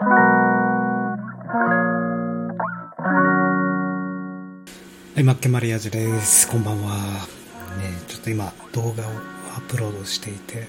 [0.00, 0.04] は
[5.16, 6.48] い、マッケマリアージュです。
[6.48, 6.94] こんばんは。
[7.78, 9.10] ね、ちょっと今動画を
[9.56, 10.68] アップロードしていて、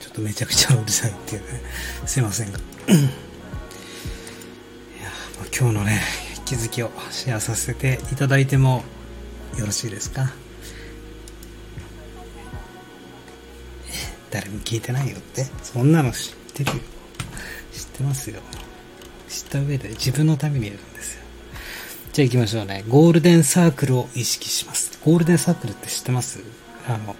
[0.00, 1.46] ちょっとめちゃくちゃうるさいっていうね、
[2.04, 2.58] すいませんが。
[2.58, 2.66] いや、
[5.38, 6.02] まあ、今日のね、
[6.44, 8.84] 気づきをシェアさせていただいても
[9.56, 10.30] よろしいですか？
[14.30, 15.46] 誰も聞いてないよって？
[15.62, 16.82] そんなの知ってるよ。
[18.02, 18.40] 知ってますよ。
[19.28, 21.22] 知った上で自分のためにやるんですよ。
[22.12, 22.84] じゃあ行きましょうね。
[22.88, 24.98] ゴールデンサークルを意識します。
[25.04, 26.40] ゴールデンサークルって知ってます？
[26.88, 27.16] あの、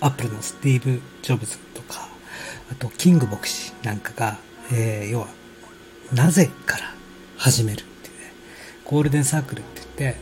[0.00, 2.08] アップルのスティーブ・ジョブズとか、
[2.70, 4.38] あと、キング牧師なんかが、
[4.72, 5.28] えー、要は、
[6.12, 6.94] なぜから
[7.36, 8.32] 始めるっていうね。
[8.84, 10.20] ゴールデンサークルって言って、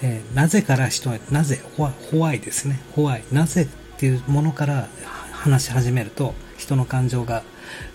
[0.00, 2.80] えー、なぜから人は、なぜ、ホワホワイですね。
[2.94, 3.24] ホワイ。
[3.32, 3.66] なぜっ
[3.98, 4.88] ていうものから
[5.32, 7.42] 話し始めると、人の感情が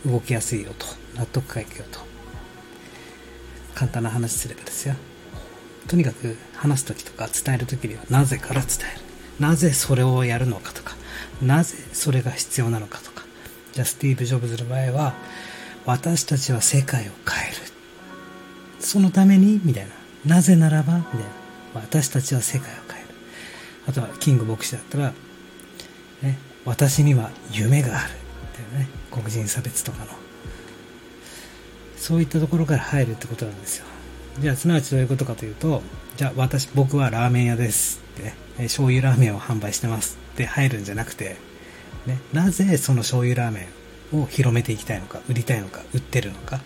[0.05, 0.85] 動きやすいよと。
[1.15, 1.99] 納得がいくよと。
[3.75, 4.95] 簡単な話すればですよ。
[5.87, 9.03] とにかく話す時とか伝える時にはなぜから伝える。
[9.39, 10.95] なぜそれをやるのかとか、
[11.41, 13.23] なぜそれが必要なのかとか。
[13.73, 15.13] じゃあスティーブ・ジョブズの場合は、
[15.85, 17.57] 私たちは世界を変える。
[18.79, 19.87] そのためにみたい
[20.25, 20.35] な。
[20.35, 21.25] なぜならばみたいな。
[21.73, 23.07] 私たちは世界を変える。
[23.87, 25.13] あとは、キング牧師だったら、
[26.21, 28.11] ね、私には夢がある。
[28.11, 28.15] っ
[28.71, 30.22] てね、黒人差別とかの。
[32.03, 33.85] そういったところから入るってことなんですよ。
[34.37, 35.81] じゃあ、すなわちどういうことかというと、
[36.17, 41.37] じゃあ、私、僕はラーメン屋ですって、ね、醤油ラーメンを販売してますって入るんじゃなくて、
[42.05, 43.69] ね、なぜその醤油ラーメ
[44.11, 46.59] ンを広めていきたいのか、売りたいのか、売ってるのか、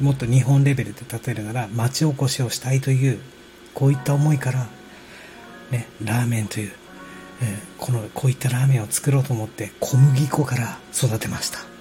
[0.00, 3.20] もっと日本レベルで例えるなら、町おこしをしたいという、
[3.74, 4.66] こういった思いから、
[5.70, 6.72] ね、ラーメンという、
[7.42, 11.71] えー、この、こういったラーメンを作ろうと思って小麦粉から育てました。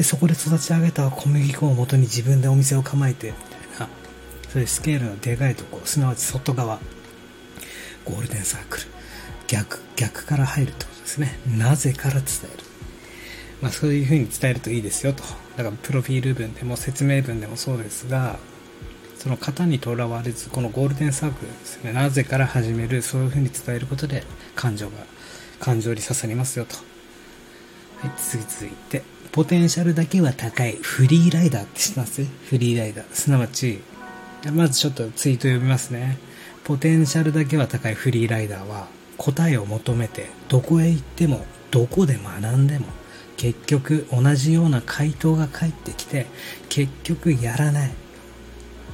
[0.00, 3.34] で、そこで育ち上げた小麦粉をもとに自分でお店を構えて、
[4.48, 6.80] そういうスケールのでかいとこすなわち外側
[8.06, 8.84] ゴールデンサークル
[9.46, 11.38] 逆逆から入るってことですね。
[11.58, 12.64] なぜから伝える？
[13.60, 15.22] まあそういうふうに伝えるといいですよと。
[15.58, 18.38] だからプロフィール文でも説明文でもそうですが
[19.18, 21.92] その型にとらわれずこのゴールデンサークルですね。
[21.92, 23.02] なぜから始める？
[23.02, 24.96] そういうふうに伝えることで感情が
[25.58, 26.76] 感情に刺さりますよと。
[27.98, 29.02] はい次続いて。
[29.32, 32.24] ポテンシャルだけは高いフリーライダーって知ってます？
[32.24, 33.80] フリーライダーすなわち
[34.52, 36.18] まずちょっとツイート読みますね。
[36.64, 38.88] ポテンシャルだけは高いフリーライダーは
[39.18, 42.86] 答えを求めてどこへ行ってもどこで学んでも
[43.36, 46.26] 結局同じような回答が返ってきて
[46.68, 47.92] 結局やらない。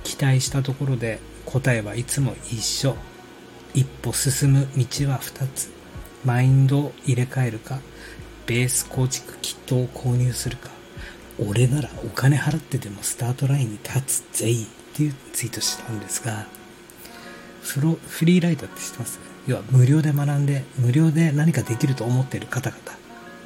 [0.04, 2.94] 期待したところで答えはいつも一緒。
[3.72, 5.70] 一歩進む道は二つ。
[6.24, 7.78] マインドを入れ替えるか、
[8.46, 10.70] ベース構築キットを購入するか、
[11.38, 14.62] 俺ならお金払ってでもスタートラインに立つぜい。
[14.62, 16.46] っていうツイートしたんですが、
[17.60, 19.18] フロフリーライターって知ってます？
[19.46, 22.82] 要は無料で学んで、無料で何かできると思っている方々、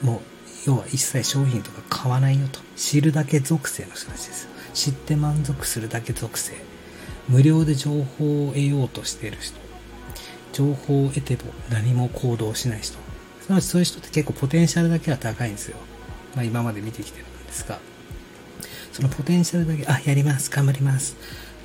[0.03, 0.21] もう、
[0.65, 2.61] 要は一切商品とか買わないよと。
[2.77, 4.49] 知るだけ属性の人たちです。
[4.75, 6.55] 知って満足するだけ属性。
[7.29, 9.59] 無料で情報を得ようとしている人。
[10.53, 12.97] 情報を得ても何も行動しない人。
[13.51, 15.77] なわちそういう人って結構ポテンシャルだけは高いんですよ。
[16.35, 17.79] まあ今まで見てきてるんですが。
[18.93, 21.15] そのポテンシャルだけ、あ、やります、頑張ります、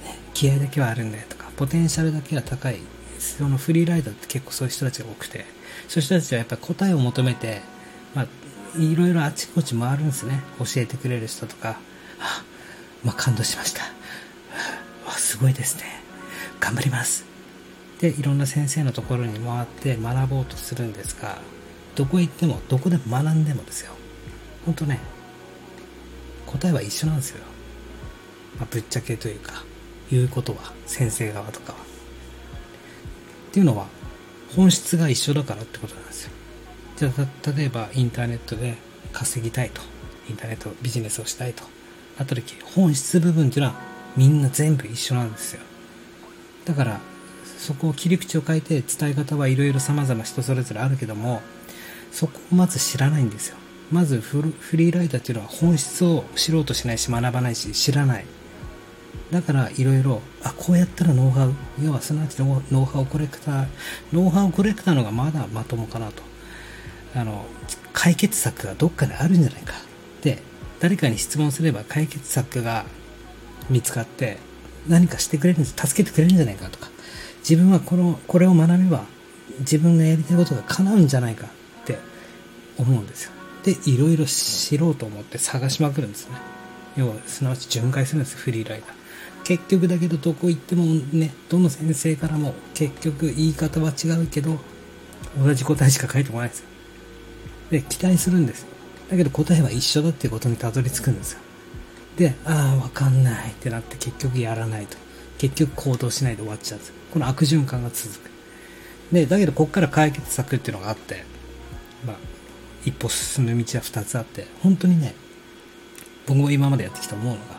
[0.03, 2.77] ね、気合だけはあるんだよとか、ポテンシャルだけは高い、
[3.19, 5.45] そのフリーライダーって結構そういう人たちが多くて、
[5.87, 7.61] そういう人たちはやっぱり答えを求めて、
[8.13, 8.27] まあ、
[8.79, 10.41] いろいろあちこち回るんですね。
[10.59, 11.79] 教えてくれる人とか、
[12.19, 12.43] あ、
[13.03, 13.81] まあ、感動しました。
[15.05, 15.83] わ、すごいですね。
[16.59, 17.25] 頑張ります。
[17.99, 21.39] で、いろんな先生のところに回って学ぼうとするんですが、
[21.95, 23.93] どこへ行っても、どこで学んでもですよ。
[24.65, 24.99] ほんとね、
[26.45, 27.43] 答えは一緒なんですよ。
[28.57, 29.63] まあ、ぶっちゃけというか、
[30.11, 31.79] 言うことは、先生側とかは。
[31.79, 31.81] っ
[33.51, 33.87] ていうのは、
[34.55, 36.31] 本質が一緒だからってことなんですよ。
[36.97, 38.75] じゃあ、例えばインターネットで
[39.11, 39.81] 稼ぎたいと。
[40.29, 41.63] インターネットビジネスをしたいと。
[42.17, 43.75] なった時、本質部分っていうのは
[44.15, 45.61] みんな全部一緒なんですよ。
[46.65, 46.99] だから、
[47.57, 51.41] そこを切り口を変えて伝え方はいろいろ様々人それぞれあるけども、
[52.15, 53.57] そこをまず知らないんですよ。
[53.91, 54.41] まずフ
[54.77, 58.25] リーライターっていうのは本質を知ろうとしないし学ばないし知らない。
[59.31, 61.53] だからいろいろあこうやったらノウハウ
[61.83, 63.67] 要はすなわちノウハウコレクター
[64.13, 66.23] ノウハウコレクターのがまだまともかなと。
[67.15, 67.45] あの
[67.91, 69.73] 解決策がどっかであるんじゃないか。
[70.21, 70.41] で
[70.79, 72.85] 誰かに質問すれば解決策が
[73.69, 74.37] 見つかって
[74.87, 76.89] 何かしてくれるんです助けてくれるんじゃないかとか。
[77.39, 79.03] 自分はこのこれを学べば
[79.59, 81.47] 自分がやりたいことが叶うんじゃないか。
[82.77, 83.31] 思うんですよ。
[83.63, 86.35] でいろいろ知ろうと思って探しまくるんですね。
[86.95, 88.89] 要はすなわち巡回するんですフリーライダー。
[89.43, 94.59] 結局だけどどこ行ってもねどの先生からも結局言い方は違うけど
[95.39, 96.65] 同じ答えしか書いてこないんですよ。
[97.71, 98.65] で期待するんです
[99.09, 101.39] だけど答えは一緒だっていうことにたどり着くんですよ。
[102.17, 103.51] でああわかんない。
[103.51, 104.97] ってなって結局やらないと。
[105.37, 106.95] 結局行動しないで終わっちゃうんですよ。
[107.11, 108.31] この悪循環が続く。
[109.11, 111.23] でだけどここから解決策っていうのがあって
[112.85, 115.15] 一歩進む道は2つあって本当にね
[116.27, 117.55] 僕も今までやってきた思うのが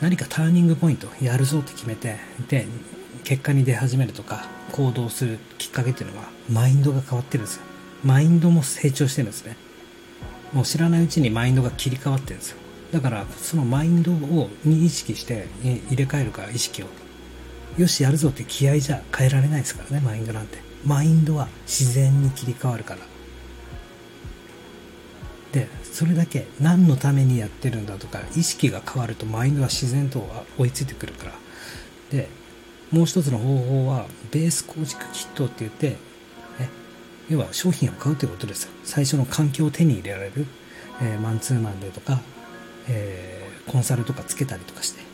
[0.00, 2.16] 何かターニングポイントやるぞって決めて
[2.48, 2.66] で
[3.24, 7.62] 結果に出始めるとか行動するきっかけっていうのはマインドが変わってるんですよ。
[8.04, 9.56] マインドも成長してるんですね。
[10.52, 12.58] もう知らないうちにマインドが切り替わってるんですよ。
[12.92, 16.86] だからそのマインドをに意識して入れ替えるか意識を。
[17.78, 20.58] よしやるぞって気合じゃ変えられないですからねマインドなんて。
[20.84, 23.00] マインドは自然に切り替わるから。
[25.56, 31.32] でそれだけ何のためにやってるんだとか意識が変わるとマインドは自然と追いついてくるから。
[32.10, 32.28] で
[32.92, 35.96] もう一つの方法はベース構築キットって言って、ね、
[37.30, 38.72] 要は商品を買うということですよ。
[38.84, 40.46] 最初の環境を手に入れられる、
[41.00, 42.20] えー、マンツーマンでとか、
[42.86, 45.05] えー、コンサルとかつけたりとかして。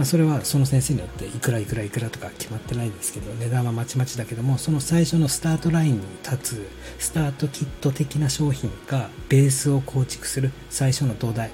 [0.00, 6.68] まあ、それはその先生によっていくらいくらいくらとか決まってないですけど値段はまちまちだけどもその最初のスタートラインに立つ
[6.98, 11.50] スタートキット的な商品がベースを構築する最初の土台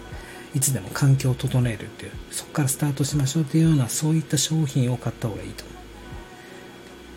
[0.54, 5.64] いつでも環境を整えるっていうそこからスタートしましょうっていうようなそういった商品を買った方がいいと。
[5.64, 5.72] 思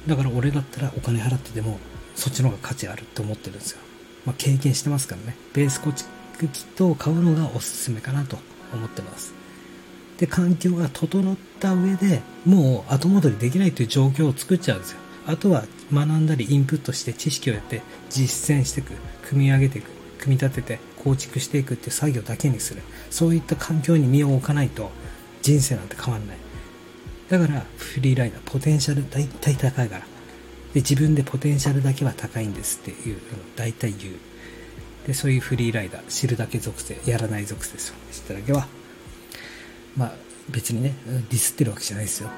[0.07, 1.77] うだから俺だったらお金払ってでも
[2.15, 3.77] そっちの方が価値あるって思ってるんですよ、
[4.25, 5.37] まあ、経験してますからね。
[5.53, 6.09] ベース構築
[6.39, 8.39] キットを買うのがおすすめかなと
[8.73, 9.38] 思ってます。
[10.19, 14.99] で環境が整った上でもう後戻りできないという状況を作っちゃうんですよ。
[15.25, 15.63] あとは
[15.93, 18.93] 学んだりインプットして知識をやって実践していく
[19.23, 19.89] 組み上げていく
[20.19, 22.81] 組み立てて構築していくっていう作業だけにする。
[23.09, 24.91] そういった環境に身を置かないと
[25.41, 26.37] 人生なんて変わんない。
[27.29, 30.01] だからフリーライダーポテンシャル大体高いから。
[30.73, 33.19] で自分でポテンシャルだけは高いんですっていう
[33.55, 34.15] 大体言う。
[35.07, 38.67] でそういうフリーライダー知るだけ属性やらない属性です知っただけは
[39.97, 40.11] まあ
[40.49, 42.29] 別にねディスってるわけじゃないですよ。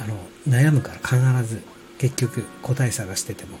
[0.00, 0.16] あの
[0.48, 1.62] 悩むから必ず
[1.98, 3.58] 結局答え探してても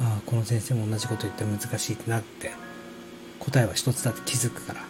[0.00, 2.50] ああこの先生も同じこと言って難しいってなって
[3.38, 4.80] 答えは一つだって気づくから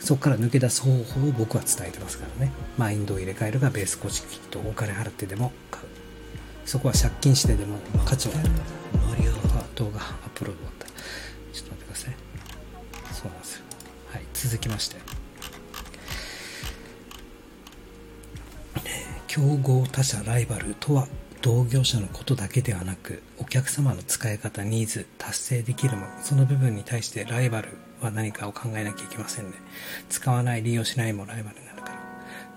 [0.00, 2.52] そこから抜け出す方法を僕は伝えてますからね。
[2.76, 5.86] マインドを入れ替えるがベース構築キットお金払ってでも買う
[6.66, 8.50] そこは借金してでも価値をある。
[9.76, 10.86] 動画アップロード終わった。
[10.86, 12.16] ちょっと待ってください。
[13.12, 13.64] そうなんですよ。
[14.10, 15.05] はい続きまして。
[19.36, 21.08] 競合他社ライバルとは
[21.42, 29.52] 同業者のことだけではなくお客様の使い方ニーズ達成できるものその部分に対してライバルは何かを考えなきゃいけませんね。
[30.08, 31.92] 使わない利用しないもライバルになるか。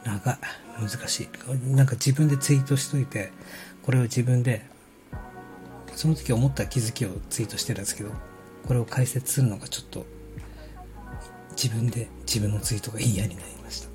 [0.06, 0.38] ら長い
[0.80, 1.76] 難しい。
[1.76, 3.34] なんか自分でツイートしといて
[3.84, 4.66] これを自分で
[5.98, 8.12] その時思った気づきをツイートしてるんですけど
[8.66, 10.06] これを解説するのがちょっと
[11.62, 13.90] 自分で自分のツイートが嫌になりました。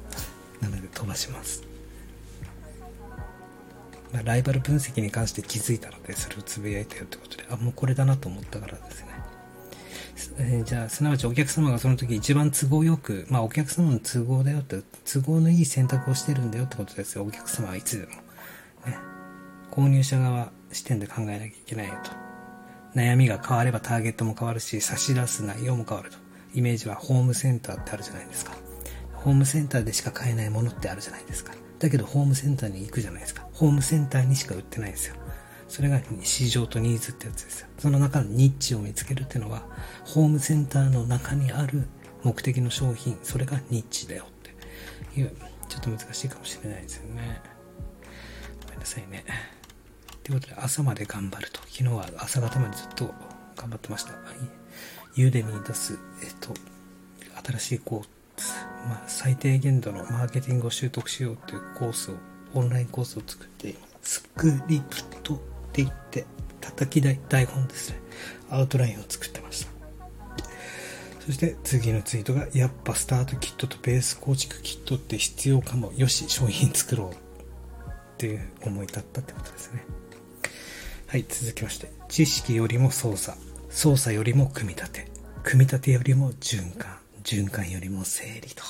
[0.60, 1.73] なので飛ばします。
[4.14, 9.08] まあ、ライバル分析に関して気づいたので、それをつぶやいたよってことで、あ、もうこれだなと思ったからですね。
[10.38, 17.24] えー、じゃあ、すなわちお客様がその時一番都合よく、まあお客様の都合だよって、都合のいい選択をしてるんだよってことですよ。
[17.24, 18.12] お客様はいつでも。
[18.86, 18.98] ね。
[19.72, 22.12] 購入者側視点で考えなきゃいけないよと。
[22.94, 26.18] 悩みが変わればターゲットも変わるし、差し出す内容も変わると。
[26.54, 28.52] イメージはホームセンターってあるじゃないですか。
[29.14, 31.52] ホームセンターでしか買えないものってあるじゃないですか。
[31.78, 33.46] だけどホームセンターに行くじゃないですか。
[33.52, 35.16] ホームセンターにしか売ってないんですよ。
[35.68, 37.68] それが市場とニーズってやつですよ。
[37.78, 39.66] その中のニッチを見つけるっていうのは、
[40.04, 41.88] ホームセンターの中にある
[42.22, 45.32] 目的の商品、それがニッチだよっていう、
[45.68, 47.40] ちょっと難しいかもしれないですよね。
[48.64, 49.24] ごめんなさいね。
[50.22, 51.60] ということで、朝まで頑張ると。
[51.62, 53.12] 昨日は朝方までずっと
[53.56, 54.12] 頑張ってました。
[55.16, 56.54] ユーデミに出す、えっと、
[57.44, 58.13] 新しいコー
[58.86, 62.14] まあ、最低限度のマーケティングを習得しようというコースを
[62.54, 65.38] オンラインコースを作ってスクリプトっ
[65.72, 66.26] て言って
[66.60, 68.00] 叩き台台本ですね。
[68.50, 69.72] アウトラインを作ってました。
[71.26, 79.84] そして次のツイートがやっぱスタートキットとベース構築キットって必要かもよし商品作ろうっていう思い立ったってことですね。
[81.06, 83.38] はい続きまして知識よりも操作。
[83.70, 85.08] 操作よりも組み立て。
[85.42, 87.03] 組み立てよりも循環。
[87.24, 88.62] 循環よりも整理と。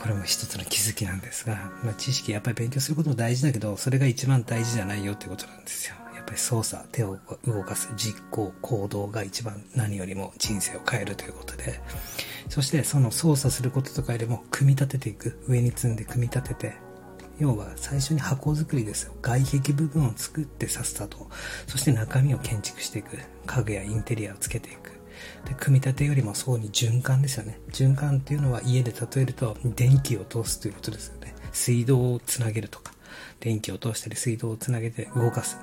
[0.00, 5.94] これも一つの気づきなんですが、まあ、知識やっぱり勉強することも大事だけど、それが一番大事じゃないよってことなんですよ。
[6.16, 11.80] やっぱり操作、手を動かす実行、行動が一番何よりも人生を変えるということで、
[12.48, 16.74] そしてその操作することとかよりも組み立てていく、上に積んで組み立てて、
[17.38, 19.14] 要は最初に箱作りですよ。
[19.20, 21.28] 外壁部分を作ってさっさと、
[21.66, 23.18] そして中身を建築していく。
[23.46, 25.01] 家具やインテリアをつけていく。
[25.46, 27.58] で、組み立てよりもそうに循環ですよね。
[27.70, 31.34] 循環っていうのは家で例えると電気を通すということですよね。
[31.52, 32.92] 水道をつなげるとか、
[33.40, 35.58] 電気を通したり水道をつなげて動かす。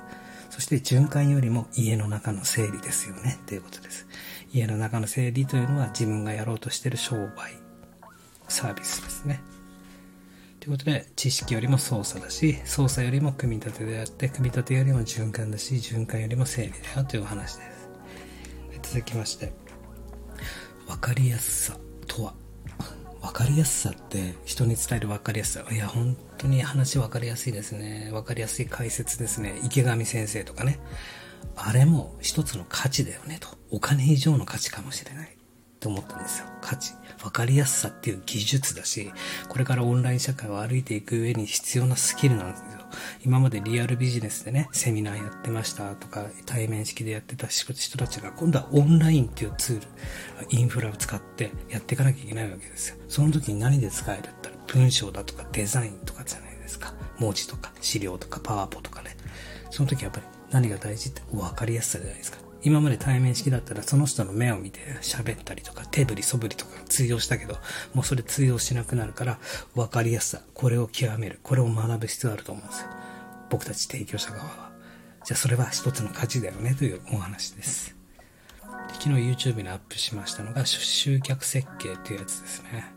[0.50, 3.38] そして循環よりも家の中の整理ですよね。
[3.46, 4.06] ということです。
[4.52, 7.54] 家の中の整理というのは自分がやろうとしてる商売、
[8.48, 9.40] サービスですね。
[10.58, 17.79] ということで、知識よりも操作だし、操作よりも組み立てであって、組み立てよりも循環だし、循環よりも整理だよという話です。
[18.92, 19.52] 続きまして、
[20.88, 21.78] 分かりやすさ
[22.08, 22.34] とは？
[23.22, 25.64] 分かりやすさって人に伝える分かりやすさ。
[25.70, 28.08] いや、本当に話分かりやすいですね。
[28.10, 29.60] 分かりやすい解説ですね。
[29.62, 30.80] 池上先生とかね。
[31.54, 33.46] あれも一つの価値だよねと。
[33.70, 35.36] お金以上の価値かもしれない。
[35.80, 36.46] と思ったんですよ。
[36.60, 36.92] 価値。
[37.22, 39.12] 分かりやすさっていう技術だし、
[39.48, 42.66] これからオンライン社会を歩いていく上に必要なスキルなんですよ。
[43.24, 49.86] 今までリアルビジネスでね、セミナーやってましたとか、対面式でやってた人たちが、今度はオンラインっていうツール、
[50.48, 52.96] インフラを使ってやっていかなきゃいけないわけですよ。
[53.08, 56.94] その時に何で使えるったら、文章だとかデザインとかじゃないですか。
[57.18, 59.16] 文字とか資料とかパワポとかね。
[59.70, 62.38] その時やっぱり何が大事って分かりやすさじゃないですか。
[62.62, 67.56] 今まで対面式だったらその人の目を見て喋ったりとか手振り素振りとか通用したけど
[67.94, 69.38] もうそれ通用しなくなるから
[69.74, 72.88] 分かりやすさこれを極めるこれを学ぶ必要あると思うんですよ。
[73.48, 74.70] 僕たち提供者側は。
[75.24, 77.96] じゃあそれは一つの価値だよねというお話です。
[78.92, 82.92] 昨日 YouTube にアップしましたのが集客設計というやつですね。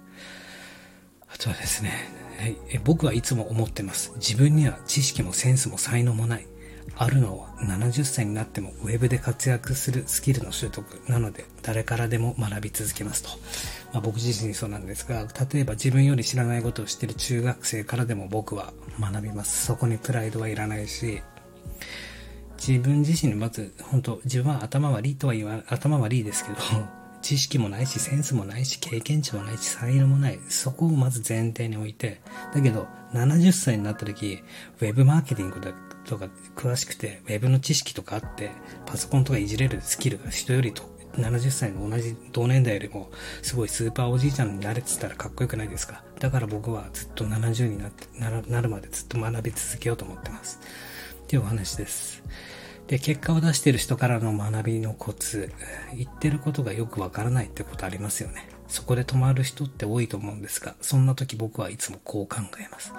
[1.34, 1.92] あとはですね、
[2.40, 4.12] はい、僕はいつも思ってます。
[4.16, 6.48] 自分には知識もセンスも才能もない。
[6.96, 13.30] あるのは70歳になってもウェブで活躍するスキルの習得なので誰からでも学び続けますと。
[13.94, 19.66] まあ、僕自身そうなんですが、例えば自分より知らないことを知ってる中学生からでも僕は学びます。
[19.66, 21.22] そこにプライドはいらないし、
[22.66, 26.58] 自分自身にまず本当自分は頭悪いとは言わ、頭悪いですけど、
[27.22, 30.40] 知識もないし、センスもないし、経験値もないし、才能もない。
[30.50, 32.20] そこをまず前提に置いて、
[32.54, 34.44] だけど、70歳になった時、
[34.82, 35.62] ウェブマーケティング
[36.06, 38.52] とか詳しくて、ウェブの知識とかあって、
[38.86, 46.04] パソコンとかいじれるスキルが人よりと、70歳の同じ同年代よりも、すごいスーパーおじいちゃんになれてたらかっこよくないですか？
[46.20, 50.60] だから僕はずっと70になってなるまでずっと学び続けようと思ってます。
[51.22, 52.24] っていうお話です。
[52.88, 55.52] で、結果を出してる人からの学びのコツ、
[55.96, 58.48] 言ってることがよくわからないってことありますよね。
[58.68, 62.94] そこで止まる人って多いと思うんですが、そんな時僕はいつもこう考えます。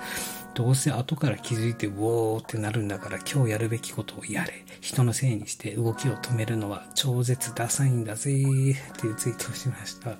[0.54, 4.64] どうせ後から気づいてウォーってなるんだから今日やるべきことをやれ。
[4.80, 10.16] 人のせいにして動きを止めるのは超絶ダサいんだぜーっていうツイートをしました。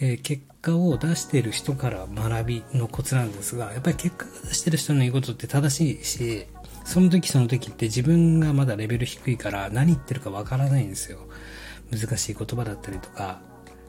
[0.00, 6.46] えー、結果を出してる人から学びのコツなんですが、やっぱり結果が出してる人の言うことって正しいし、
[6.84, 11.18] その時その時って自分がまだレベル低いから何言ってるかわからないんですよ。
[11.92, 13.40] 難しい言葉だったりとか。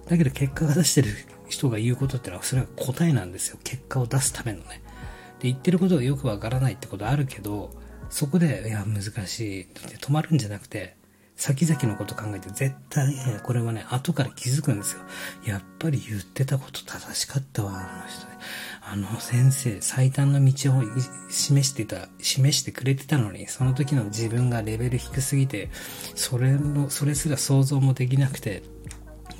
[0.07, 1.09] だけど結果が出してる
[1.47, 3.57] 人が言うことってのはそれは答えなんですよ。
[3.63, 4.81] 結果を出すためのね。
[5.39, 7.71] で、言ってることがよくわからないってことあるけど、
[8.09, 10.95] そこで、いや、難しいって止まるんじゃなくて、
[11.35, 15.01] 先々のこと考えて絶対、これはね、後から気づくんですよ。
[15.45, 18.37] やっぱり言ってたこと正しかったわ、あの人ね。
[18.85, 20.83] あの先生、最短の道を
[21.29, 25.69] 示してた、示してくれてたのに、その時の自分がレベル低すぎて、
[26.15, 28.61] それの、それすら想像もできなくて、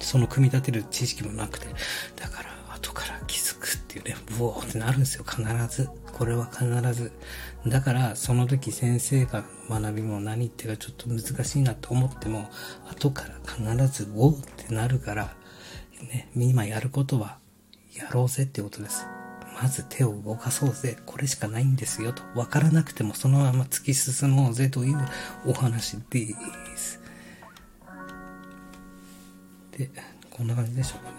[0.04, 1.68] その組み立てる知識もなくて、
[2.16, 5.90] だから後から気づくっていうね、ブオーってなるんですよ、必ず。
[6.12, 7.12] これは必ず。
[7.68, 12.50] だから、その時先生が学びも何言ってるかちょっと難しいなと思っても、
[12.90, 15.36] 後から必ず、ウォーってなるから、
[16.02, 17.38] ね、今やることは、
[17.96, 19.08] やろうぜってことです。
[19.62, 20.98] まず手を動かそうぜ。
[21.06, 22.24] これしかないんですよと。
[22.36, 24.98] わからなくてもそのまま突き進もうぜという
[25.46, 26.36] お話で
[26.76, 27.03] す。
[29.78, 29.90] で、
[30.30, 31.16] こんな感じでしょうかね。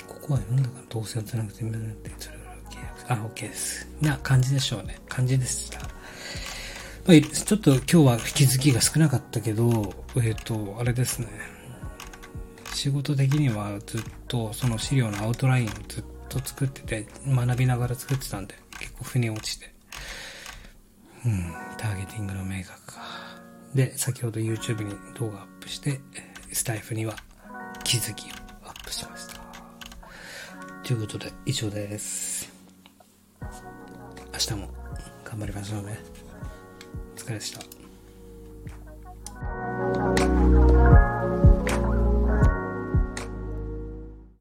[0.00, 0.14] うん。
[0.14, 3.12] ここは読んだから動線をつなぐてみんなってそれは契約。
[3.12, 3.88] あ、OK です。
[4.00, 4.98] な感じでしょうね。
[5.08, 5.80] 感じでした。
[7.06, 11.28] まあ、ちょっと今日は引き継ぎが少なかったけど、えっ、ー、と、あれですね。
[12.72, 19.72] 仕事的にはずっとその資料のアウトラインをずっと作ってて、学びながら作ってたんで、結構腑に落ちて。
[21.26, 22.83] うん、ターゲティングの明確。
[23.74, 26.00] で、先ほど YouTube に動画アップして、
[26.52, 27.16] スタイフには
[27.82, 29.40] 気づきをアップしました。
[30.84, 32.52] ということで、以上です。
[34.32, 34.68] 明日も
[35.24, 35.98] 頑張りましょうね。
[37.14, 37.73] お疲れでした。